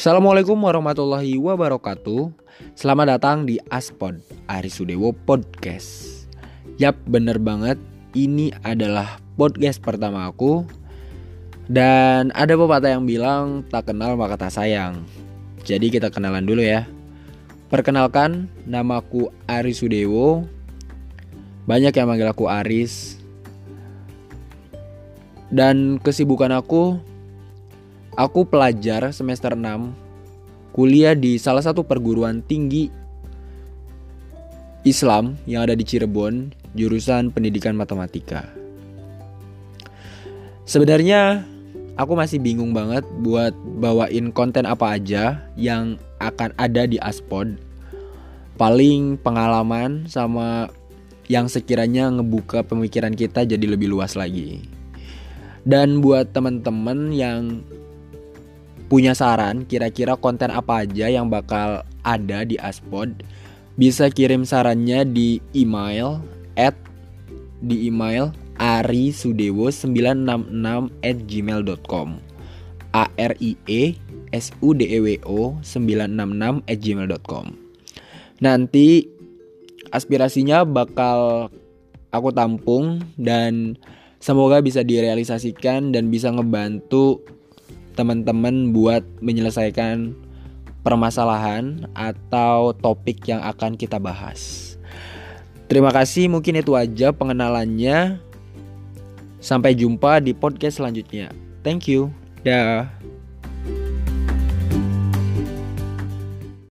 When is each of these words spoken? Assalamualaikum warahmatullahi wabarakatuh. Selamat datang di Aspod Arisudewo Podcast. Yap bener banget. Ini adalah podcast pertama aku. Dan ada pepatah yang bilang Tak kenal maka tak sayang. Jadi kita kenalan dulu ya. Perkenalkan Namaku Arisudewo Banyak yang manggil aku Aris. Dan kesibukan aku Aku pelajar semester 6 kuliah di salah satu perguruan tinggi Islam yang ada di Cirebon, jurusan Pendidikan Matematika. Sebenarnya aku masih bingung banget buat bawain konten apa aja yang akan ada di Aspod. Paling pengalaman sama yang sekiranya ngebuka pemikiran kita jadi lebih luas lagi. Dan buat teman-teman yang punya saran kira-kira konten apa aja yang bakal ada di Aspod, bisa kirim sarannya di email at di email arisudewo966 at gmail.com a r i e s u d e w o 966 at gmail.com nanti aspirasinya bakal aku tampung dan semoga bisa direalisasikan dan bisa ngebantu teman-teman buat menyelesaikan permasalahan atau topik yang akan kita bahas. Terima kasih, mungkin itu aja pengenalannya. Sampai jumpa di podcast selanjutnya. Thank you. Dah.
Assalamualaikum 0.00 0.56
warahmatullahi 0.56 1.36
wabarakatuh. 1.36 2.32
Selamat 2.72 3.20
datang 3.20 3.44
di 3.44 3.60
Aspod 3.68 4.16
Arisudewo 4.48 5.12
Podcast. 5.12 6.24
Yap 6.80 6.96
bener 7.04 7.36
banget. 7.36 7.76
Ini 8.16 8.48
adalah 8.64 9.20
podcast 9.36 9.76
pertama 9.84 10.24
aku. 10.24 10.64
Dan 11.68 12.32
ada 12.32 12.56
pepatah 12.56 12.96
yang 12.96 13.04
bilang 13.04 13.60
Tak 13.68 13.92
kenal 13.92 14.16
maka 14.16 14.40
tak 14.40 14.56
sayang. 14.56 15.04
Jadi 15.68 15.92
kita 15.92 16.08
kenalan 16.08 16.48
dulu 16.48 16.64
ya. 16.64 16.88
Perkenalkan 17.68 18.48
Namaku 18.64 19.28
Arisudewo 19.44 20.48
Banyak 21.68 21.92
yang 21.92 22.08
manggil 22.08 22.32
aku 22.32 22.48
Aris. 22.48 23.20
Dan 25.52 26.00
kesibukan 26.00 26.56
aku 26.56 26.96
Aku 28.18 28.42
pelajar 28.42 29.14
semester 29.14 29.54
6 29.54 29.94
kuliah 30.74 31.14
di 31.14 31.38
salah 31.38 31.62
satu 31.62 31.86
perguruan 31.86 32.42
tinggi 32.42 32.90
Islam 34.82 35.36
yang 35.44 35.68
ada 35.68 35.76
di 35.76 35.84
Cirebon, 35.84 36.50
jurusan 36.72 37.30
Pendidikan 37.30 37.76
Matematika. 37.76 38.48
Sebenarnya 40.64 41.44
aku 42.00 42.16
masih 42.16 42.40
bingung 42.40 42.72
banget 42.72 43.04
buat 43.20 43.52
bawain 43.78 44.32
konten 44.32 44.64
apa 44.64 44.96
aja 44.96 45.44
yang 45.54 46.00
akan 46.16 46.56
ada 46.56 46.88
di 46.88 46.96
Aspod. 46.96 47.60
Paling 48.56 49.20
pengalaman 49.20 50.08
sama 50.08 50.72
yang 51.30 51.46
sekiranya 51.46 52.10
ngebuka 52.10 52.66
pemikiran 52.66 53.14
kita 53.14 53.44
jadi 53.44 53.66
lebih 53.68 53.92
luas 53.92 54.16
lagi. 54.16 54.64
Dan 55.60 56.00
buat 56.00 56.32
teman-teman 56.32 57.12
yang 57.12 57.60
punya 58.90 59.14
saran 59.14 59.62
kira-kira 59.70 60.18
konten 60.18 60.50
apa 60.50 60.82
aja 60.82 61.06
yang 61.06 61.30
bakal 61.30 61.86
ada 62.02 62.42
di 62.42 62.58
Aspod, 62.58 63.22
bisa 63.78 64.10
kirim 64.10 64.42
sarannya 64.42 65.06
di 65.06 65.38
email 65.54 66.18
at 66.58 66.74
di 67.62 67.86
email 67.86 68.34
arisudewo966 68.58 70.90
at 71.06 71.16
gmail.com 71.24 72.18
a 72.90 73.06
r 73.14 73.38
i 73.38 73.54
e 73.70 73.94
s 74.34 74.50
u 74.58 74.74
d 74.74 74.90
e 74.90 74.98
w 74.98 75.22
o 75.22 75.54
966 75.62 76.66
at 76.66 76.78
gmail.com 76.82 77.54
nanti 78.42 79.06
aspirasinya 79.94 80.66
bakal 80.66 81.46
aku 82.10 82.34
tampung 82.34 82.98
dan 83.14 83.78
semoga 84.18 84.58
bisa 84.60 84.82
direalisasikan 84.82 85.94
dan 85.94 86.10
bisa 86.10 86.34
ngebantu 86.34 87.22
teman-teman 88.00 88.72
buat 88.72 89.04
menyelesaikan 89.20 90.16
permasalahan 90.80 91.84
atau 91.92 92.72
topik 92.72 93.28
yang 93.28 93.44
akan 93.44 93.76
kita 93.76 94.00
bahas. 94.00 94.72
Terima 95.68 95.92
kasih, 95.92 96.32
mungkin 96.32 96.56
itu 96.56 96.72
aja 96.72 97.12
pengenalannya. 97.12 98.16
Sampai 99.40 99.76
jumpa 99.76 100.20
di 100.24 100.32
podcast 100.32 100.80
selanjutnya. 100.80 101.32
Thank 101.60 101.92
you. 101.92 102.08
Dah. 102.40 102.88